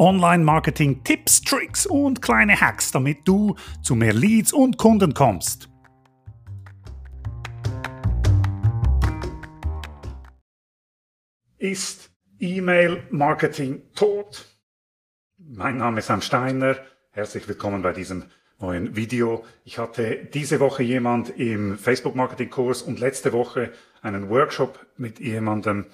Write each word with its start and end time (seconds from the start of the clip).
Online-Marketing 0.00 1.04
Tipps, 1.04 1.42
Tricks 1.42 1.84
und 1.84 2.22
kleine 2.22 2.58
Hacks, 2.58 2.90
damit 2.90 3.28
du 3.28 3.54
zu 3.82 3.94
mehr 3.94 4.14
Leads 4.14 4.50
und 4.50 4.78
Kunden 4.78 5.12
kommst. 5.12 5.68
Ist 11.58 12.10
E-Mail-Marketing 12.38 13.82
tot? 13.94 14.46
Mein 15.36 15.76
Name 15.76 15.98
ist 15.98 16.06
Sam 16.06 16.22
Steiner. 16.22 16.76
Herzlich 17.10 17.46
willkommen 17.46 17.82
bei 17.82 17.92
diesem 17.92 18.24
neuen 18.58 18.96
Video. 18.96 19.44
Ich 19.66 19.76
hatte 19.76 20.24
diese 20.32 20.60
Woche 20.60 20.82
jemand 20.82 21.28
im 21.38 21.76
Facebook-Marketing-Kurs 21.76 22.80
und 22.80 23.00
letzte 23.00 23.34
Woche 23.34 23.70
einen 24.00 24.30
Workshop 24.30 24.86
mit 24.96 25.20
jemandem, 25.20 25.84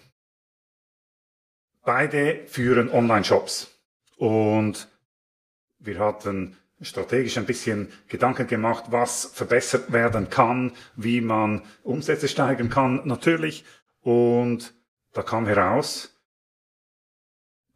Beide 1.86 2.44
führen 2.46 2.90
Online-Shops 2.90 3.75
und 4.16 4.88
wir 5.78 5.98
hatten 5.98 6.56
strategisch 6.80 7.38
ein 7.38 7.46
bisschen 7.46 7.92
Gedanken 8.08 8.46
gemacht, 8.46 8.86
was 8.90 9.26
verbessert 9.26 9.92
werden 9.92 10.28
kann, 10.28 10.72
wie 10.94 11.20
man 11.20 11.62
Umsätze 11.82 12.28
steigern 12.28 12.68
kann, 12.68 13.06
natürlich. 13.06 13.64
Und 14.00 14.74
da 15.12 15.22
kam 15.22 15.46
heraus, 15.46 16.14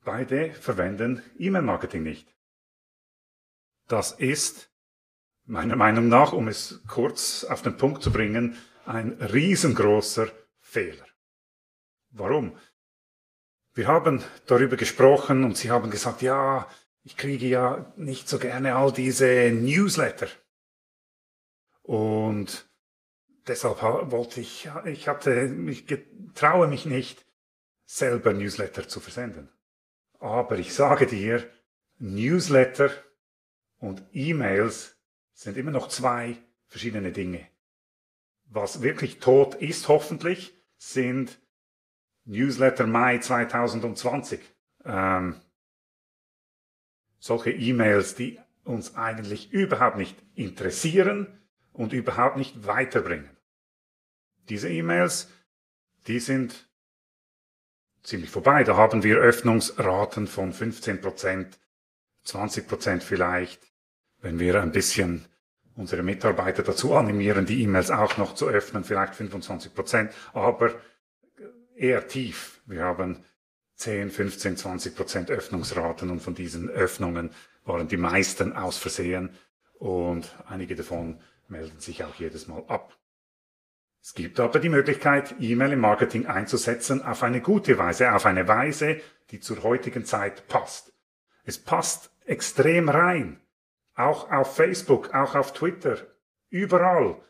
beide 0.04 0.52
verwenden 0.52 1.22
E-Mail-Marketing 1.38 2.02
nicht. 2.02 2.34
Das 3.88 4.12
ist 4.12 4.70
meiner 5.46 5.76
Meinung 5.76 6.08
nach, 6.08 6.32
um 6.32 6.48
es 6.48 6.82
kurz 6.86 7.44
auf 7.44 7.62
den 7.62 7.76
Punkt 7.76 8.02
zu 8.02 8.12
bringen, 8.12 8.56
ein 8.84 9.12
riesengroßer 9.12 10.28
Fehler. 10.60 11.06
Warum? 12.10 12.56
Wir 13.72 13.86
haben 13.86 14.22
darüber 14.46 14.76
gesprochen 14.76 15.44
und 15.44 15.56
Sie 15.56 15.70
haben 15.70 15.90
gesagt, 15.90 16.22
ja, 16.22 16.68
ich 17.02 17.16
kriege 17.16 17.46
ja 17.46 17.92
nicht 17.96 18.28
so 18.28 18.38
gerne 18.38 18.76
all 18.76 18.92
diese 18.92 19.50
Newsletter. 19.52 20.28
Und 21.82 22.68
deshalb 23.46 23.82
wollte 23.82 24.40
ich, 24.40 24.68
ich 24.84 25.08
hatte, 25.08 25.54
ich 25.68 25.86
traue 26.34 26.68
mich 26.68 26.84
nicht, 26.84 27.24
selber 27.84 28.32
Newsletter 28.32 28.86
zu 28.86 29.00
versenden. 29.00 29.48
Aber 30.18 30.58
ich 30.58 30.74
sage 30.74 31.06
dir, 31.06 31.48
Newsletter 31.98 32.90
und 33.78 34.02
E-Mails 34.12 34.96
sind 35.32 35.56
immer 35.56 35.70
noch 35.70 35.88
zwei 35.88 36.36
verschiedene 36.66 37.12
Dinge. 37.12 37.48
Was 38.44 38.82
wirklich 38.82 39.18
tot 39.18 39.54
ist, 39.56 39.88
hoffentlich, 39.88 40.54
sind 40.76 41.40
Newsletter 42.24 42.86
Mai 42.86 43.18
2020. 43.18 44.40
Ähm, 44.84 45.36
solche 47.18 47.50
E-Mails, 47.50 48.14
die 48.14 48.38
uns 48.64 48.96
eigentlich 48.96 49.52
überhaupt 49.52 49.96
nicht 49.96 50.16
interessieren 50.34 51.26
und 51.72 51.92
überhaupt 51.92 52.36
nicht 52.36 52.66
weiterbringen. 52.66 53.30
Diese 54.48 54.68
E-Mails, 54.68 55.28
die 56.06 56.18
sind 56.18 56.68
ziemlich 58.02 58.30
vorbei. 58.30 58.64
Da 58.64 58.76
haben 58.76 59.02
wir 59.02 59.16
Öffnungsraten 59.16 60.26
von 60.26 60.52
15 60.52 61.00
Prozent, 61.00 61.58
20 62.24 62.66
Prozent 62.66 63.02
vielleicht, 63.02 63.60
wenn 64.20 64.38
wir 64.38 64.60
ein 64.60 64.72
bisschen 64.72 65.26
unsere 65.76 66.02
Mitarbeiter 66.02 66.62
dazu 66.62 66.94
animieren, 66.94 67.46
die 67.46 67.62
E-Mails 67.62 67.90
auch 67.90 68.16
noch 68.16 68.34
zu 68.34 68.48
öffnen, 68.48 68.84
vielleicht 68.84 69.14
25 69.14 69.74
Prozent. 69.74 70.12
Aber 70.32 70.74
eher 71.80 72.06
tief. 72.06 72.60
Wir 72.66 72.84
haben 72.84 73.24
10, 73.76 74.10
15, 74.10 74.56
20 74.58 74.94
Prozent 74.94 75.30
Öffnungsraten 75.30 76.10
und 76.10 76.20
von 76.20 76.34
diesen 76.34 76.68
Öffnungen 76.68 77.30
waren 77.64 77.88
die 77.88 77.96
meisten 77.96 78.52
aus 78.52 78.76
Versehen 78.76 79.30
und 79.78 80.36
einige 80.46 80.76
davon 80.76 81.20
melden 81.48 81.80
sich 81.80 82.04
auch 82.04 82.14
jedes 82.16 82.46
Mal 82.46 82.62
ab. 82.68 82.96
Es 84.02 84.14
gibt 84.14 84.38
aber 84.40 84.60
die 84.60 84.68
Möglichkeit, 84.68 85.34
E-Mail 85.40 85.72
im 85.72 85.80
Marketing 85.80 86.26
einzusetzen 86.26 87.02
auf 87.02 87.22
eine 87.22 87.40
gute 87.40 87.76
Weise, 87.78 88.12
auf 88.14 88.26
eine 88.26 88.46
Weise, 88.46 89.00
die 89.30 89.40
zur 89.40 89.62
heutigen 89.62 90.04
Zeit 90.04 90.48
passt. 90.48 90.92
Es 91.44 91.58
passt 91.58 92.10
extrem 92.24 92.88
rein. 92.88 93.40
Auch 93.94 94.30
auf 94.30 94.56
Facebook, 94.56 95.14
auch 95.14 95.34
auf 95.34 95.52
Twitter, 95.52 95.98
überall. 96.48 97.20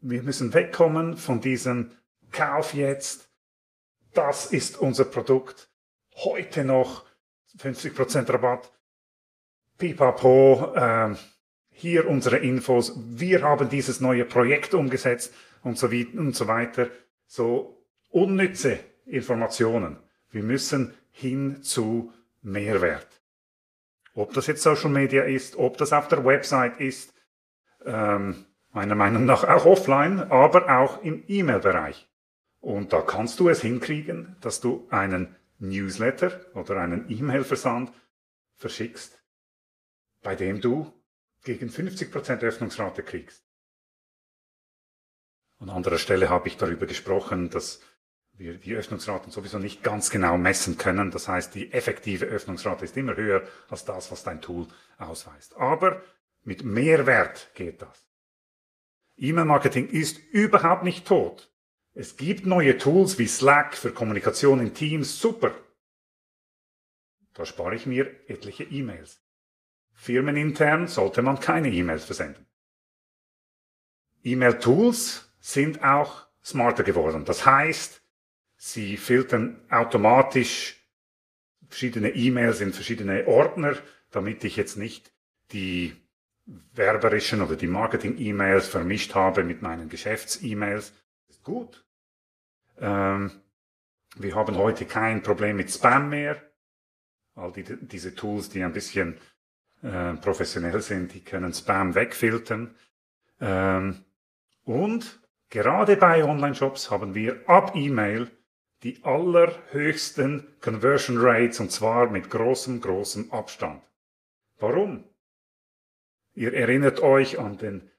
Wir 0.00 0.22
müssen 0.22 0.52
wegkommen 0.54 1.16
von 1.16 1.40
diesem 1.40 1.92
Kauf 2.32 2.74
jetzt, 2.74 3.33
das 4.14 4.46
ist 4.46 4.78
unser 4.78 5.04
Produkt. 5.04 5.68
Heute 6.16 6.64
noch 6.64 7.04
50% 7.58 8.32
Rabatt. 8.32 8.72
Pipapo, 9.78 10.72
äh, 10.74 11.14
hier 11.70 12.08
unsere 12.08 12.38
Infos. 12.38 12.92
Wir 12.96 13.42
haben 13.42 13.68
dieses 13.68 14.00
neue 14.00 14.24
Projekt 14.24 14.74
umgesetzt 14.74 15.34
und 15.62 15.76
so, 15.76 15.90
wie, 15.90 16.06
und 16.06 16.34
so 16.34 16.46
weiter. 16.46 16.88
So 17.26 17.84
unnütze 18.10 18.78
Informationen. 19.06 19.98
Wir 20.30 20.42
müssen 20.42 20.94
hin 21.10 21.62
zu 21.62 22.12
Mehrwert. 22.42 23.08
Ob 24.14 24.32
das 24.32 24.46
jetzt 24.46 24.62
Social 24.62 24.90
Media 24.90 25.24
ist, 25.24 25.56
ob 25.56 25.76
das 25.78 25.92
auf 25.92 26.06
der 26.08 26.24
Website 26.24 26.80
ist, 26.80 27.12
ähm, 27.84 28.46
meiner 28.70 28.94
Meinung 28.94 29.24
nach 29.24 29.44
auch 29.44 29.66
offline, 29.66 30.20
aber 30.30 30.80
auch 30.80 31.02
im 31.02 31.24
E-Mail-Bereich. 31.26 32.08
Und 32.64 32.94
da 32.94 33.02
kannst 33.02 33.40
du 33.40 33.50
es 33.50 33.60
hinkriegen, 33.60 34.36
dass 34.40 34.62
du 34.62 34.86
einen 34.88 35.36
Newsletter 35.58 36.40
oder 36.54 36.80
einen 36.80 37.10
E-Mail-Versand 37.10 37.92
verschickst, 38.54 39.22
bei 40.22 40.34
dem 40.34 40.62
du 40.62 40.90
gegen 41.42 41.68
50% 41.68 42.40
Öffnungsrate 42.40 43.02
kriegst. 43.02 43.44
An 45.58 45.68
anderer 45.68 45.98
Stelle 45.98 46.30
habe 46.30 46.48
ich 46.48 46.56
darüber 46.56 46.86
gesprochen, 46.86 47.50
dass 47.50 47.82
wir 48.32 48.54
die 48.54 48.74
Öffnungsraten 48.74 49.30
sowieso 49.30 49.58
nicht 49.58 49.82
ganz 49.82 50.08
genau 50.08 50.38
messen 50.38 50.78
können. 50.78 51.10
Das 51.10 51.28
heißt, 51.28 51.54
die 51.54 51.70
effektive 51.70 52.24
Öffnungsrate 52.24 52.86
ist 52.86 52.96
immer 52.96 53.14
höher 53.14 53.46
als 53.68 53.84
das, 53.84 54.10
was 54.10 54.24
dein 54.24 54.40
Tool 54.40 54.68
ausweist. 54.96 55.54
Aber 55.56 56.02
mit 56.42 56.64
Mehrwert 56.64 57.50
geht 57.54 57.82
das. 57.82 58.06
E-Mail-Marketing 59.18 59.86
ist 59.88 60.18
überhaupt 60.32 60.82
nicht 60.82 61.06
tot. 61.06 61.53
Es 61.94 62.16
gibt 62.16 62.44
neue 62.44 62.76
Tools 62.76 63.18
wie 63.18 63.28
Slack 63.28 63.76
für 63.76 63.92
Kommunikation 63.92 64.60
in 64.60 64.74
Teams, 64.74 65.18
super. 65.18 65.54
Da 67.34 67.46
spare 67.46 67.76
ich 67.76 67.86
mir 67.86 68.10
etliche 68.28 68.64
E-Mails. 68.64 69.20
Firmenintern 69.92 70.88
sollte 70.88 71.22
man 71.22 71.38
keine 71.38 71.70
E-Mails 71.70 72.04
versenden. 72.04 72.46
E-Mail-Tools 74.24 75.30
sind 75.40 75.84
auch 75.84 76.26
smarter 76.42 76.82
geworden. 76.82 77.24
Das 77.24 77.46
heißt, 77.46 78.02
sie 78.56 78.96
filtern 78.96 79.60
automatisch 79.70 80.80
verschiedene 81.68 82.10
E-Mails 82.10 82.60
in 82.60 82.72
verschiedene 82.72 83.26
Ordner, 83.26 83.76
damit 84.10 84.42
ich 84.44 84.56
jetzt 84.56 84.76
nicht 84.76 85.12
die 85.52 85.94
werberischen 86.72 87.42
oder 87.42 87.56
die 87.56 87.66
Marketing-E-Mails 87.66 88.68
vermischt 88.68 89.14
habe 89.14 89.44
mit 89.44 89.62
meinen 89.62 89.88
Geschäfts-E-Mails. 89.88 90.92
Ist 91.28 91.42
gut. 91.42 91.84
Ähm, 92.78 93.30
wir 94.16 94.34
haben 94.34 94.56
heute 94.56 94.84
kein 94.86 95.22
Problem 95.22 95.56
mit 95.56 95.70
Spam 95.70 96.08
mehr. 96.08 96.40
All 97.34 97.52
die, 97.52 97.64
diese 97.64 98.14
Tools, 98.14 98.48
die 98.48 98.62
ein 98.62 98.72
bisschen 98.72 99.18
äh, 99.82 100.14
professionell 100.14 100.80
sind, 100.80 101.12
die 101.14 101.24
können 101.24 101.52
Spam 101.52 101.94
wegfiltern. 101.94 102.74
Ähm, 103.40 104.04
und 104.64 105.20
gerade 105.50 105.96
bei 105.96 106.24
Online-Shops 106.24 106.90
haben 106.90 107.14
wir 107.14 107.48
ab 107.48 107.72
E-Mail 107.74 108.30
die 108.84 109.02
allerhöchsten 109.02 110.46
Conversion 110.60 111.16
Rates 111.18 111.58
und 111.58 111.72
zwar 111.72 112.10
mit 112.10 112.30
großem, 112.30 112.80
großem 112.80 113.32
Abstand. 113.32 113.82
Warum? 114.58 115.04
Ihr 116.34 116.52
erinnert 116.52 117.00
euch 117.00 117.38
an, 117.38 117.56
den, 117.58 117.90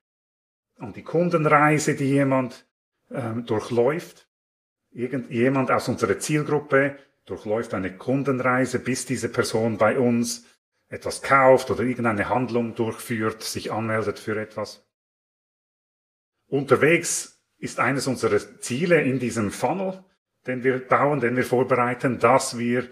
an 0.77 0.93
die 0.93 1.03
Kundenreise, 1.03 1.95
die 1.95 2.09
jemand 2.09 2.67
ähm, 3.11 3.45
durchläuft. 3.45 4.27
Irgendjemand 4.91 5.71
aus 5.71 5.87
unserer 5.87 6.19
Zielgruppe 6.19 6.97
durchläuft 7.25 7.73
eine 7.73 7.97
Kundenreise, 7.97 8.79
bis 8.79 9.05
diese 9.05 9.29
Person 9.29 9.77
bei 9.77 9.99
uns 9.99 10.45
etwas 10.87 11.21
kauft 11.21 11.71
oder 11.71 11.83
irgendeine 11.83 12.29
Handlung 12.29 12.75
durchführt, 12.75 13.43
sich 13.43 13.71
anmeldet 13.71 14.19
für 14.19 14.39
etwas. 14.39 14.85
Unterwegs 16.47 17.41
ist 17.57 17.79
eines 17.79 18.07
unserer 18.07 18.59
Ziele 18.59 19.01
in 19.01 19.19
diesem 19.19 19.51
Funnel, 19.51 20.03
den 20.45 20.63
wir 20.63 20.79
bauen, 20.87 21.19
den 21.19 21.35
wir 21.35 21.43
vorbereiten, 21.43 22.19
dass 22.19 22.57
wir 22.57 22.87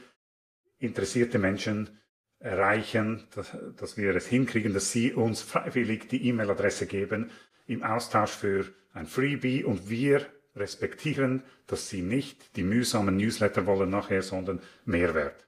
interessierte 0.80 1.38
Menschen 1.38 2.00
erreichen, 2.44 3.26
dass, 3.36 3.58
dass 3.78 3.98
wir 3.98 4.16
es 4.16 4.28
hinkriegen, 4.28 4.74
dass 4.74 4.92
sie 4.92 5.14
uns 5.14 5.42
freiwillig 5.42 6.10
die 6.10 6.28
E-Mail-Adresse 6.28 6.88
geben 6.88 7.32
im 7.68 7.84
Austausch 7.84 8.32
für 8.32 8.66
ein 8.94 9.08
Freebie 9.08 9.64
und 9.64 9.90
wir 9.90 10.26
respektieren, 10.56 11.44
dass 11.68 11.90
sie 11.90 12.02
nicht 12.02 12.56
die 12.58 12.64
mühsamen 12.64 13.18
Newsletter 13.18 13.66
wollen 13.66 13.90
nachher, 13.90 14.22
sondern 14.22 14.62
Mehrwert. 14.86 15.48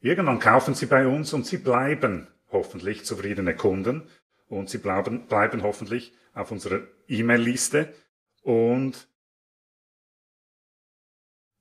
Irgendwann 0.00 0.38
kaufen 0.38 0.74
sie 0.74 0.86
bei 0.86 1.06
uns 1.06 1.32
und 1.32 1.46
sie 1.46 1.58
bleiben 1.58 2.28
hoffentlich 2.52 3.04
zufriedene 3.04 3.56
Kunden 3.56 4.08
und 4.48 4.68
sie 4.68 4.78
bleiben, 4.78 5.26
bleiben 5.26 5.62
hoffentlich 5.62 6.12
auf 6.34 6.52
unserer 6.52 6.82
E-Mail-Liste. 7.08 7.92
Und 8.42 9.08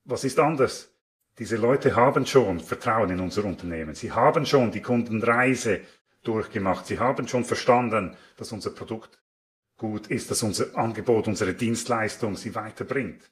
was 0.03 0.25
ist 0.25 0.39
anders? 0.39 0.94
Diese 1.37 1.57
Leute 1.57 1.95
haben 1.95 2.25
schon 2.25 2.59
Vertrauen 2.59 3.09
in 3.09 3.19
unser 3.19 3.43
Unternehmen. 3.43 3.93
Sie 3.93 4.11
haben 4.11 4.45
schon 4.45 4.71
die 4.71 4.81
Kundenreise 4.81 5.81
durchgemacht. 6.23 6.87
Sie 6.87 6.99
haben 6.99 7.27
schon 7.27 7.43
verstanden, 7.43 8.15
dass 8.37 8.51
unser 8.51 8.71
Produkt 8.71 9.19
gut 9.77 10.07
ist, 10.07 10.31
dass 10.31 10.43
unser 10.43 10.77
Angebot, 10.77 11.27
unsere 11.27 11.53
Dienstleistung 11.53 12.37
sie 12.37 12.55
weiterbringt. 12.55 13.29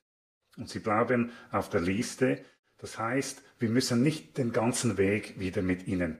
Und 0.58 0.70
sie 0.70 0.80
bleiben 0.80 1.32
auf 1.52 1.70
der 1.70 1.82
Liste. 1.82 2.44
Das 2.78 3.00
heißt, 3.00 3.42
wir 3.60 3.70
müssen 3.70 4.04
nicht 4.04 4.38
den 4.38 4.52
ganzen 4.52 4.98
Weg 4.98 5.40
wieder 5.40 5.62
mit 5.62 5.88
ihnen 5.88 6.18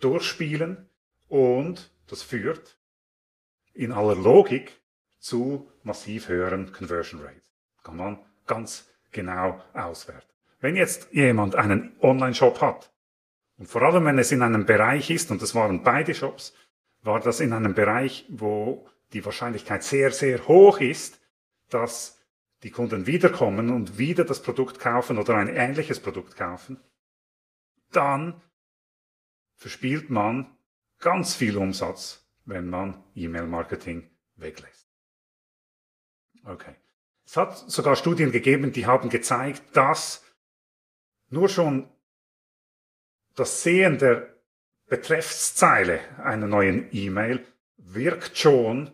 durchspielen 0.00 0.88
und 1.28 1.90
das 2.06 2.22
führt 2.22 2.78
in 3.74 3.92
aller 3.92 4.16
Logik 4.16 4.72
zu 5.18 5.70
massiv 5.82 6.28
höheren 6.28 6.72
Conversion 6.72 7.20
Rates. 7.20 7.54
Kann 7.82 7.96
man 7.96 8.18
ganz 8.46 8.88
genau 9.10 9.62
auswerten. 9.72 10.33
Wenn 10.64 10.76
jetzt 10.76 11.12
jemand 11.12 11.56
einen 11.56 11.94
Online-Shop 12.00 12.62
hat 12.62 12.90
und 13.58 13.66
vor 13.66 13.82
allem 13.82 14.06
wenn 14.06 14.18
es 14.18 14.32
in 14.32 14.40
einem 14.40 14.64
Bereich 14.64 15.10
ist, 15.10 15.30
und 15.30 15.42
das 15.42 15.54
waren 15.54 15.82
beide 15.82 16.14
Shops, 16.14 16.54
war 17.02 17.20
das 17.20 17.40
in 17.40 17.52
einem 17.52 17.74
Bereich, 17.74 18.24
wo 18.30 18.88
die 19.12 19.22
Wahrscheinlichkeit 19.26 19.82
sehr, 19.82 20.10
sehr 20.10 20.48
hoch 20.48 20.80
ist, 20.80 21.20
dass 21.68 22.18
die 22.62 22.70
Kunden 22.70 23.06
wiederkommen 23.06 23.68
und 23.68 23.98
wieder 23.98 24.24
das 24.24 24.40
Produkt 24.40 24.78
kaufen 24.78 25.18
oder 25.18 25.34
ein 25.36 25.48
ähnliches 25.48 26.00
Produkt 26.00 26.34
kaufen, 26.34 26.80
dann 27.92 28.40
verspielt 29.56 30.08
man 30.08 30.56
ganz 30.98 31.34
viel 31.34 31.58
Umsatz, 31.58 32.26
wenn 32.46 32.70
man 32.70 33.04
E-Mail-Marketing 33.14 34.08
weglässt. 34.36 34.88
Okay. 36.42 36.74
Es 37.26 37.36
hat 37.36 37.54
sogar 37.54 37.96
Studien 37.96 38.32
gegeben, 38.32 38.72
die 38.72 38.86
haben 38.86 39.10
gezeigt, 39.10 39.62
dass 39.76 40.23
nur 41.28 41.48
schon 41.48 41.88
das 43.34 43.62
Sehen 43.62 43.98
der 43.98 44.34
Betreffszeile 44.86 46.00
einer 46.18 46.46
neuen 46.46 46.88
E-Mail 46.92 47.44
wirkt 47.76 48.38
schon 48.38 48.90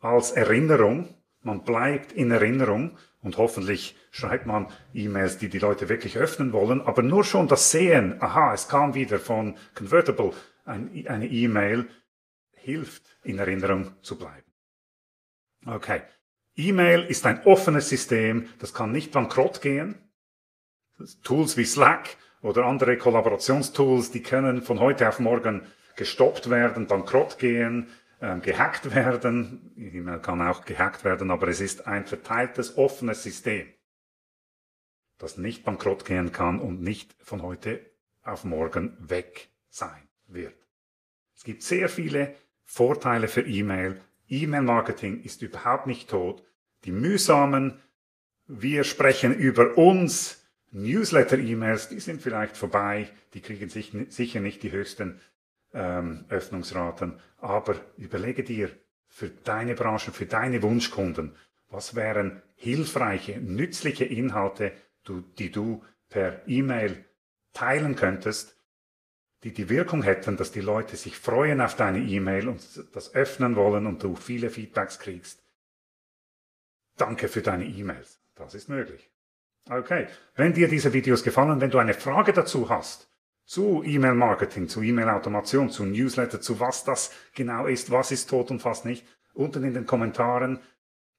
als 0.00 0.32
Erinnerung. 0.32 1.14
Man 1.40 1.64
bleibt 1.64 2.12
in 2.12 2.30
Erinnerung 2.30 2.96
und 3.20 3.36
hoffentlich 3.36 3.96
schreibt 4.10 4.46
man 4.46 4.68
E-Mails, 4.92 5.38
die 5.38 5.48
die 5.48 5.58
Leute 5.58 5.88
wirklich 5.88 6.18
öffnen 6.18 6.52
wollen. 6.52 6.80
Aber 6.80 7.02
nur 7.02 7.24
schon 7.24 7.48
das 7.48 7.70
Sehen, 7.70 8.20
aha, 8.20 8.52
es 8.52 8.68
kam 8.68 8.94
wieder 8.94 9.18
von 9.18 9.56
Convertible 9.74 10.32
eine 10.64 11.26
E-Mail, 11.26 11.88
hilft 12.52 13.02
in 13.24 13.38
Erinnerung 13.38 13.92
zu 14.02 14.18
bleiben. 14.18 14.52
Okay. 15.66 16.02
E-Mail 16.54 17.04
ist 17.04 17.24
ein 17.24 17.44
offenes 17.46 17.88
System, 17.88 18.48
das 18.58 18.74
kann 18.74 18.92
nicht 18.92 19.12
bankrott 19.12 19.62
gehen. 19.62 20.11
Tools 21.22 21.56
wie 21.56 21.64
Slack 21.64 22.16
oder 22.42 22.64
andere 22.66 22.96
Kollaborationstools, 22.96 24.10
die 24.10 24.22
können 24.22 24.62
von 24.62 24.80
heute 24.80 25.08
auf 25.08 25.20
morgen 25.20 25.62
gestoppt 25.96 26.50
werden, 26.50 26.86
bankrott 26.86 27.38
gehen, 27.38 27.88
äh, 28.20 28.38
gehackt 28.40 28.94
werden. 28.94 29.72
E-Mail 29.76 30.18
kann 30.20 30.42
auch 30.42 30.64
gehackt 30.64 31.04
werden, 31.04 31.30
aber 31.30 31.48
es 31.48 31.60
ist 31.60 31.86
ein 31.86 32.06
verteiltes, 32.06 32.76
offenes 32.76 33.22
System, 33.22 33.66
das 35.18 35.38
nicht 35.38 35.64
bankrott 35.64 36.04
gehen 36.04 36.32
kann 36.32 36.58
und 36.58 36.82
nicht 36.82 37.14
von 37.22 37.42
heute 37.42 37.80
auf 38.22 38.44
morgen 38.44 38.96
weg 38.98 39.48
sein 39.68 40.08
wird. 40.26 40.54
Es 41.36 41.44
gibt 41.44 41.62
sehr 41.62 41.88
viele 41.88 42.34
Vorteile 42.64 43.28
für 43.28 43.42
E-Mail. 43.42 44.00
E-Mail-Marketing 44.28 45.22
ist 45.22 45.42
überhaupt 45.42 45.86
nicht 45.86 46.08
tot. 46.08 46.42
Die 46.84 46.92
mühsamen, 46.92 47.80
wir 48.46 48.84
sprechen 48.84 49.34
über 49.34 49.76
uns, 49.76 50.41
Newsletter-E-Mails, 50.72 51.88
die 51.88 52.00
sind 52.00 52.22
vielleicht 52.22 52.56
vorbei, 52.56 53.10
die 53.34 53.40
kriegen 53.40 53.68
sich, 53.68 53.92
sicher 54.08 54.40
nicht 54.40 54.62
die 54.62 54.72
höchsten 54.72 55.20
ähm, 55.74 56.24
Öffnungsraten, 56.28 57.20
aber 57.38 57.76
überlege 57.98 58.42
dir 58.42 58.70
für 59.06 59.28
deine 59.28 59.74
Branche, 59.74 60.12
für 60.12 60.26
deine 60.26 60.62
Wunschkunden, 60.62 61.36
was 61.68 61.94
wären 61.94 62.42
hilfreiche, 62.56 63.38
nützliche 63.40 64.04
Inhalte, 64.04 64.72
die 65.38 65.50
du 65.50 65.84
per 66.08 66.46
E-Mail 66.48 67.04
teilen 67.52 67.96
könntest, 67.96 68.56
die 69.42 69.52
die 69.52 69.68
Wirkung 69.68 70.02
hätten, 70.02 70.36
dass 70.36 70.52
die 70.52 70.60
Leute 70.60 70.96
sich 70.96 71.16
freuen 71.16 71.60
auf 71.60 71.76
deine 71.76 71.98
E-Mail 71.98 72.48
und 72.48 72.62
das 72.94 73.14
öffnen 73.14 73.56
wollen 73.56 73.86
und 73.86 74.02
du 74.02 74.14
viele 74.14 74.48
Feedbacks 74.48 74.98
kriegst. 74.98 75.42
Danke 76.96 77.28
für 77.28 77.42
deine 77.42 77.66
E-Mails. 77.66 78.20
Das 78.34 78.54
ist 78.54 78.68
möglich. 78.68 79.11
Okay. 79.70 80.08
Wenn 80.34 80.52
dir 80.52 80.68
diese 80.68 80.92
Videos 80.92 81.22
gefallen, 81.22 81.60
wenn 81.60 81.70
du 81.70 81.78
eine 81.78 81.94
Frage 81.94 82.32
dazu 82.32 82.68
hast, 82.68 83.08
zu 83.44 83.82
E-Mail-Marketing, 83.84 84.68
zu 84.68 84.82
E-Mail-Automation, 84.82 85.70
zu 85.70 85.84
Newsletter, 85.84 86.40
zu 86.40 86.60
was 86.60 86.84
das 86.84 87.12
genau 87.34 87.66
ist, 87.66 87.90
was 87.90 88.10
ist 88.10 88.30
tot 88.30 88.50
und 88.50 88.64
was 88.64 88.84
nicht, 88.84 89.06
unten 89.34 89.64
in 89.64 89.74
den 89.74 89.86
Kommentaren 89.86 90.60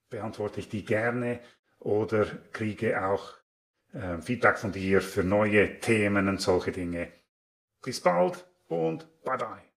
beantworte 0.10 0.60
ich 0.60 0.70
die 0.70 0.86
gerne 0.86 1.40
oder 1.80 2.26
kriege 2.52 3.04
auch 3.06 3.34
äh, 3.94 4.22
Feedback 4.22 4.58
von 4.58 4.72
dir 4.72 5.02
für 5.02 5.24
neue 5.24 5.80
Themen 5.80 6.28
und 6.28 6.42
solche 6.42 6.72
Dinge. 6.72 7.12
Bis 7.82 8.00
bald 8.00 8.46
und 8.68 9.08
bye 9.24 9.38
bye. 9.38 9.73